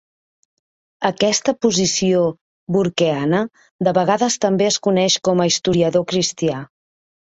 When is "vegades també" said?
4.01-4.71